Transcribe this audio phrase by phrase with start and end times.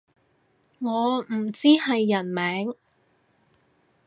[0.79, 2.73] 我唔知係人名